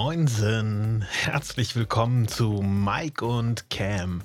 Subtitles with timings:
[0.00, 4.22] Moinsen, herzlich willkommen zu Mike und Cam.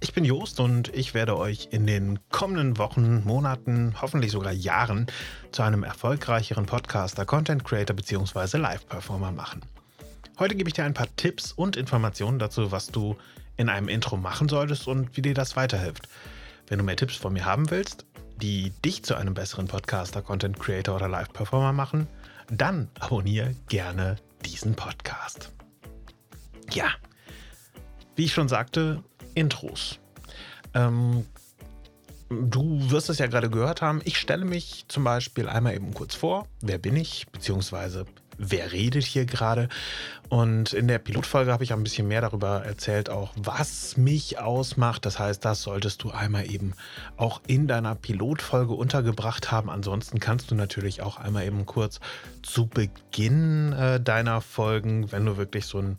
[0.00, 5.06] Ich bin Joost und ich werde euch in den kommenden Wochen, Monaten, hoffentlich sogar Jahren
[5.52, 8.58] zu einem erfolgreicheren Podcaster, Content Creator bzw.
[8.58, 9.62] Live-Performer machen.
[10.40, 13.16] Heute gebe ich dir ein paar Tipps und Informationen dazu, was du
[13.56, 16.08] in einem Intro machen solltest und wie dir das weiterhilft.
[16.66, 18.06] Wenn du mehr Tipps von mir haben willst,
[18.38, 22.08] die dich zu einem besseren Podcaster, Content Creator oder Live-Performer machen,
[22.50, 25.52] dann abonniere gerne diesen Podcast.
[26.72, 26.90] Ja,
[28.16, 29.02] wie ich schon sagte,
[29.34, 29.98] Intros.
[30.74, 31.26] Ähm,
[32.28, 34.00] du wirst es ja gerade gehört haben.
[34.04, 36.46] Ich stelle mich zum Beispiel einmal eben kurz vor.
[36.60, 37.26] Wer bin ich?
[37.28, 38.06] Beziehungsweise
[38.42, 39.68] wer redet hier gerade.
[40.28, 45.04] Und in der Pilotfolge habe ich ein bisschen mehr darüber erzählt, auch was mich ausmacht.
[45.04, 46.72] Das heißt, das solltest du einmal eben
[47.16, 49.68] auch in deiner Pilotfolge untergebracht haben.
[49.68, 52.00] Ansonsten kannst du natürlich auch einmal eben kurz
[52.42, 55.98] zu Beginn äh, deiner Folgen, wenn du wirklich so ein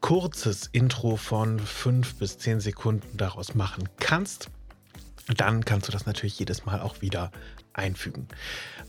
[0.00, 4.50] kurzes Intro von fünf bis zehn Sekunden daraus machen kannst,
[5.36, 7.30] dann kannst du das natürlich jedes Mal auch wieder
[7.74, 8.28] einfügen.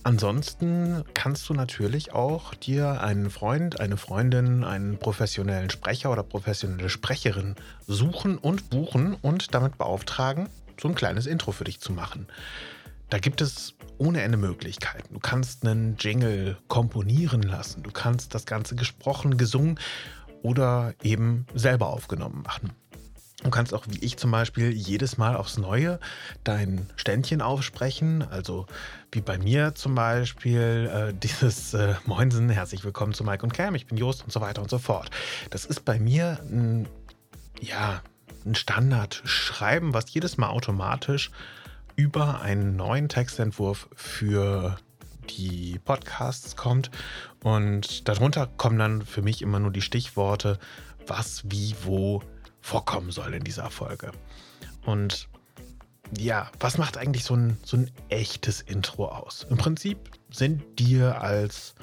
[0.04, 6.90] Ansonsten kannst du natürlich auch dir einen Freund, eine Freundin, einen professionellen Sprecher oder professionelle
[6.90, 7.56] Sprecherin
[7.88, 10.50] suchen und buchen und damit beauftragen,
[10.82, 12.28] so ein kleines Intro für dich zu machen.
[13.10, 15.14] Da gibt es ohne Ende Möglichkeiten.
[15.14, 19.80] Du kannst einen Jingle komponieren lassen, du kannst das Ganze gesprochen, gesungen
[20.42, 22.72] oder eben selber aufgenommen machen.
[23.44, 26.00] Du kannst auch, wie ich zum Beispiel, jedes Mal aufs Neue
[26.46, 28.24] dein Ständchen aufsprechen.
[28.24, 28.68] Also
[29.12, 33.76] wie bei mir zum Beispiel äh, dieses äh, Moinsen, herzlich willkommen zu Mike und Cam,
[33.76, 35.12] ich bin Jost und so weiter und so fort.
[35.50, 36.88] Das ist bei mir ein,
[37.60, 38.02] ja,
[38.46, 41.30] ein Standard-Schreiben, was jedes Mal automatisch
[41.96, 44.78] über einen neuen Textentwurf für
[45.30, 46.92] die Podcasts kommt.
[47.44, 50.60] Und darunter kommen dann für mich immer nur die Stichworte,
[51.08, 52.22] was, wie, wo,
[52.64, 54.12] vorkommen soll in dieser Folge.
[54.86, 55.28] Und
[56.18, 59.46] ja, was macht eigentlich so ein, so ein echtes Intro aus?
[59.50, 59.98] Im Prinzip
[60.32, 61.76] sind dir als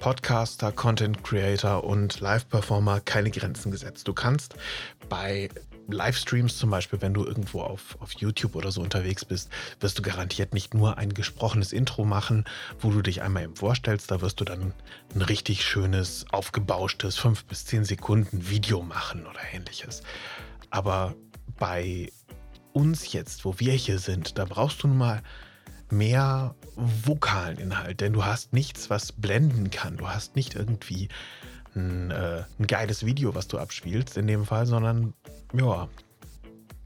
[0.00, 4.08] Podcaster, Content Creator und Live-Performer keine Grenzen gesetzt.
[4.08, 4.54] Du kannst
[5.08, 5.48] bei
[5.88, 9.50] Livestreams zum Beispiel, wenn du irgendwo auf, auf YouTube oder so unterwegs bist,
[9.80, 12.44] wirst du garantiert nicht nur ein gesprochenes Intro machen,
[12.80, 14.74] wo du dich einmal eben vorstellst, da wirst du dann
[15.14, 20.02] ein richtig schönes, aufgebauschtes 5 bis 10 Sekunden Video machen oder ähnliches.
[20.70, 21.14] Aber
[21.58, 22.12] bei
[22.72, 25.22] uns jetzt, wo wir hier sind, da brauchst du nun mal
[25.90, 29.96] mehr vokalen Inhalt, denn du hast nichts, was blenden kann.
[29.96, 31.08] Du hast nicht irgendwie
[31.74, 35.14] ein, äh, ein geiles Video, was du abspielst in dem Fall, sondern
[35.52, 35.88] ja,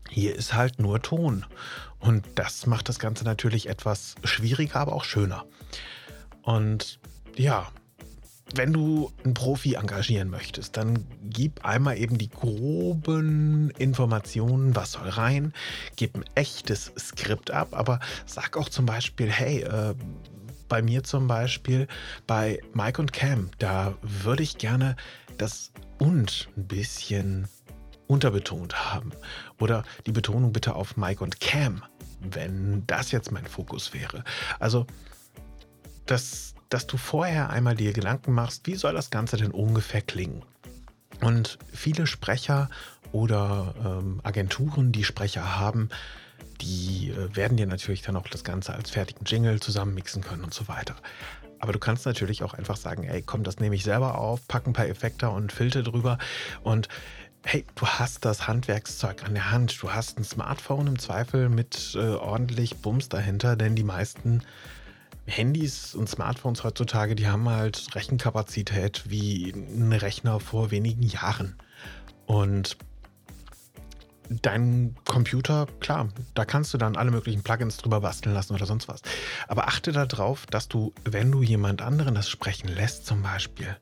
[0.09, 1.45] hier ist halt nur Ton.
[1.99, 5.47] Und das macht das Ganze natürlich etwas schwieriger, aber auch schöner.
[6.43, 6.99] Und
[7.37, 7.71] ja,
[8.55, 15.09] wenn du einen Profi engagieren möchtest, dann gib einmal eben die groben Informationen, was soll
[15.09, 15.53] rein,
[15.97, 19.94] gib ein echtes Skript ab, aber sag auch zum Beispiel, hey, äh,
[20.69, 21.87] bei mir zum Beispiel
[22.27, 24.97] bei Mike und Cam, da würde ich gerne
[25.39, 27.49] das und ein bisschen
[28.12, 29.12] unterbetont haben.
[29.59, 31.83] Oder die Betonung bitte auf Mike und Cam,
[32.21, 34.23] wenn das jetzt mein Fokus wäre.
[34.59, 34.87] Also,
[36.06, 40.45] dass, dass du vorher einmal dir Gedanken machst, wie soll das Ganze denn ungefähr klingen?
[41.21, 42.69] Und viele Sprecher
[43.12, 45.89] oder ähm, Agenturen, die Sprecher haben,
[46.61, 50.55] die äh, werden dir natürlich dann auch das Ganze als fertigen Jingle zusammenmixen können und
[50.55, 50.97] so weiter.
[51.61, 54.67] Aber du kannst natürlich auch einfach sagen, ey, komm, das nehme ich selber auf, pack
[54.67, 56.19] ein paar Effekte und Filter drüber
[56.65, 56.89] und
[57.45, 59.83] hey, du hast das Handwerkszeug an der Hand.
[59.83, 64.43] Du hast ein Smartphone im Zweifel mit äh, ordentlich Bums dahinter, denn die meisten
[65.27, 71.57] Handys und Smartphones heutzutage, die haben halt Rechenkapazität wie ein Rechner vor wenigen Jahren.
[72.27, 72.77] Und
[74.29, 78.88] dein Computer, klar, da kannst du dann alle möglichen Plugins drüber basteln lassen oder sonst
[78.88, 79.03] was.
[79.47, 83.77] Aber achte darauf, dass du, wenn du jemand anderen das sprechen lässt, zum Beispiel,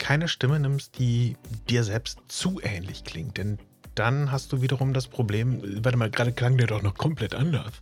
[0.00, 1.36] keine Stimme nimmst, die
[1.68, 3.36] dir selbst zu ähnlich klingt.
[3.36, 3.58] Denn
[3.94, 7.72] dann hast du wiederum das Problem, warte mal, gerade klang der doch noch komplett anders.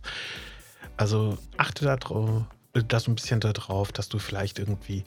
[0.97, 2.43] Also achte darauf,
[2.73, 5.03] da so ein bisschen darauf, dass du vielleicht irgendwie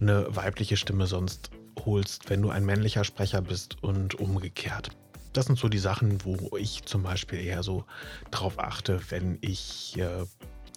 [0.00, 1.50] eine weibliche Stimme sonst
[1.86, 4.90] holst, wenn du ein männlicher Sprecher bist und umgekehrt
[5.32, 7.84] das sind so die Sachen, wo ich zum Beispiel eher so
[8.30, 10.26] drauf achte, wenn ich äh,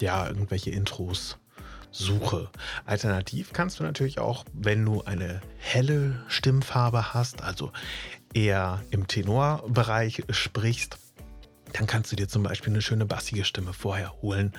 [0.00, 1.38] ja irgendwelche Intros
[1.96, 2.50] suche.
[2.84, 7.72] Alternativ kannst du natürlich auch, wenn du eine helle Stimmfarbe hast, also
[8.34, 10.98] eher im Tenorbereich sprichst,
[11.72, 14.52] dann kannst du dir zum Beispiel eine schöne bassige Stimme vorher holen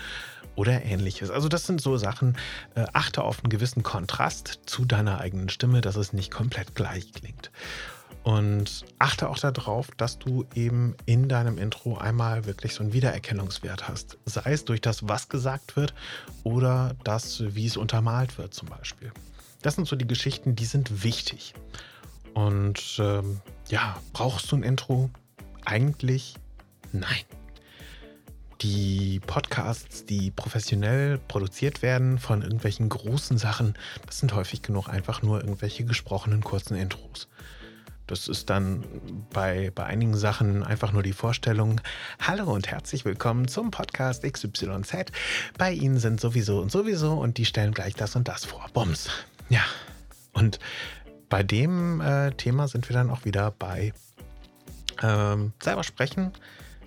[0.55, 1.29] oder ähnliches.
[1.29, 2.35] Also das sind so Sachen,
[2.75, 7.13] äh, achte auf einen gewissen Kontrast zu deiner eigenen Stimme, dass es nicht komplett gleich
[7.13, 7.51] klingt.
[8.23, 13.87] Und achte auch darauf, dass du eben in deinem Intro einmal wirklich so einen Wiedererkennungswert
[13.87, 14.17] hast.
[14.25, 15.93] Sei es durch das, was gesagt wird
[16.43, 19.13] oder das, wie es untermalt wird zum Beispiel.
[19.61, 21.53] Das sind so die Geschichten, die sind wichtig.
[22.33, 23.39] Und ähm,
[23.69, 25.09] ja, brauchst du ein Intro?
[25.63, 26.35] Eigentlich
[26.91, 27.23] nein.
[28.61, 33.75] Die Podcasts, die professionell produziert werden von irgendwelchen großen Sachen,
[34.05, 37.27] das sind häufig genug einfach nur irgendwelche gesprochenen kurzen Intros.
[38.07, 38.85] Das ist dann
[39.33, 41.81] bei, bei einigen Sachen einfach nur die Vorstellung.
[42.21, 45.11] Hallo und herzlich willkommen zum Podcast XYZ.
[45.57, 48.65] Bei Ihnen sind sowieso und sowieso und die stellen gleich das und das vor.
[48.73, 49.09] Bums.
[49.49, 49.59] Ja.
[50.31, 50.59] Und
[51.27, 53.91] bei dem äh, Thema sind wir dann auch wieder bei
[55.03, 56.31] ähm, selber sprechen.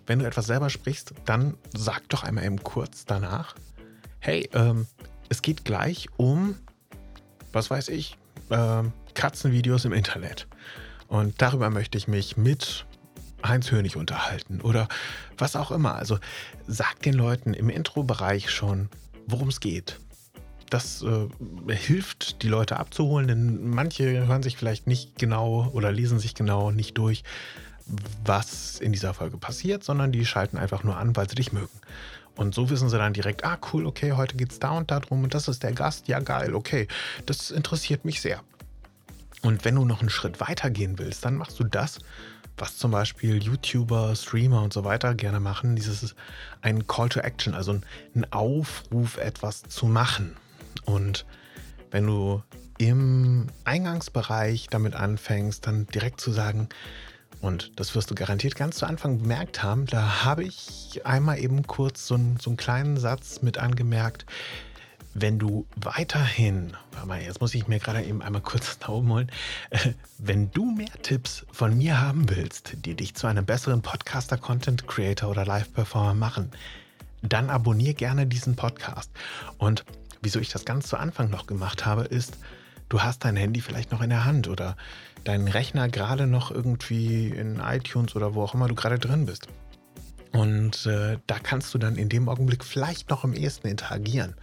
[0.07, 3.57] Wenn du etwas selber sprichst, dann sag doch einmal eben kurz danach.
[4.21, 4.87] Hey, ähm,
[5.29, 6.57] es geht gleich um,
[7.53, 8.17] was weiß ich,
[8.49, 10.49] äh, Katzenvideos im Internet.
[11.11, 12.87] Und darüber möchte ich mich mit
[13.45, 14.87] Heinz Hönig unterhalten oder
[15.37, 15.97] was auch immer.
[15.97, 16.19] Also
[16.69, 18.89] sag den Leuten im Intro-Bereich schon,
[19.27, 19.99] worum es geht.
[20.71, 26.21] Das äh, hilft, die Leute abzuholen, denn manche hören sich vielleicht nicht genau oder lesen
[26.21, 27.25] sich genau nicht durch,
[28.25, 31.81] was in dieser Folge passiert, sondern die schalten einfach nur an, weil sie dich mögen.
[32.37, 35.01] Und so wissen sie dann direkt, ah cool, okay, heute geht es da und da
[35.01, 36.87] drum und das ist der Gast, ja geil, okay,
[37.27, 38.45] das interessiert mich sehr.
[39.43, 41.99] Und wenn du noch einen Schritt weiter gehen willst, dann machst du das,
[42.57, 45.77] was zum Beispiel YouTuber, Streamer und so weiter gerne machen.
[45.77, 46.15] Dieses ist
[46.61, 47.81] ein Call to Action, also
[48.15, 50.37] ein Aufruf, etwas zu machen.
[50.85, 51.25] Und
[51.91, 52.43] wenn du
[52.79, 56.69] im Eingangsbereich damit anfängst, dann direkt zu sagen,
[57.41, 61.67] und das wirst du garantiert ganz zu Anfang bemerkt haben, da habe ich einmal eben
[61.67, 64.27] kurz so einen, so einen kleinen Satz mit angemerkt,
[65.15, 69.31] wenn du weiterhin, mal, jetzt muss ich mir gerade eben einmal kurz nach oben holen,
[69.71, 74.37] äh, wenn du mehr Tipps von mir haben willst, die dich zu einem besseren Podcaster,
[74.37, 76.51] Content Creator oder Live-Performer machen,
[77.23, 79.11] dann abonniere gerne diesen Podcast.
[79.59, 79.85] Und
[80.23, 82.39] wieso ich das ganz zu Anfang noch gemacht habe, ist,
[82.89, 84.77] du hast dein Handy vielleicht noch in der Hand oder
[85.25, 89.49] deinen Rechner gerade noch irgendwie in iTunes oder wo auch immer du gerade drin bist.
[90.33, 94.35] Und äh, da kannst du dann in dem Augenblick vielleicht noch am ehesten interagieren.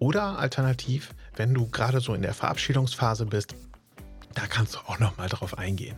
[0.00, 3.54] Oder alternativ, wenn du gerade so in der Verabschiedungsphase bist,
[4.34, 5.96] da kannst du auch noch mal drauf eingehen.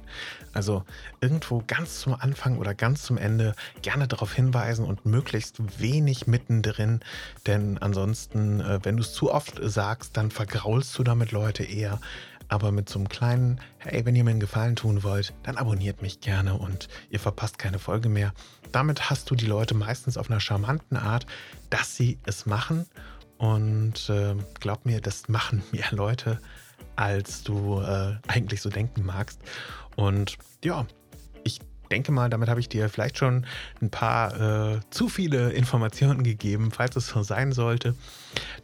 [0.52, 0.84] Also
[1.20, 7.00] irgendwo ganz zum Anfang oder ganz zum Ende gerne darauf hinweisen und möglichst wenig mittendrin,
[7.46, 12.00] denn ansonsten, äh, wenn du es zu oft sagst, dann vergraulst du damit Leute eher.
[12.48, 16.02] Aber mit so einem kleinen, hey, wenn ihr mir einen Gefallen tun wollt, dann abonniert
[16.02, 18.34] mich gerne und ihr verpasst keine Folge mehr.
[18.72, 21.24] Damit hast du die Leute meistens auf einer charmanten Art,
[21.70, 22.86] dass sie es machen
[23.42, 26.38] und äh, glaub mir, das machen mehr Leute,
[26.94, 29.40] als du äh, eigentlich so denken magst.
[29.96, 30.86] Und ja,
[31.42, 31.58] ich
[31.90, 33.44] denke mal, damit habe ich dir vielleicht schon
[33.80, 36.70] ein paar äh, zu viele Informationen gegeben.
[36.70, 37.96] Falls es so sein sollte,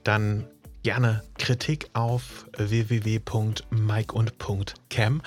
[0.05, 0.47] dann
[0.85, 5.23] gerne Kritik auf www.mikeund.cam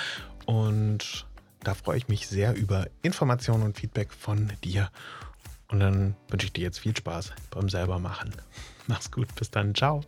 [0.45, 1.27] und
[1.59, 4.89] da freue ich mich sehr über Informationen und Feedback von dir.
[5.71, 8.31] Und dann wünsche ich dir jetzt viel Spaß beim selber machen.
[8.88, 10.01] Mach's gut, bis dann, ciao.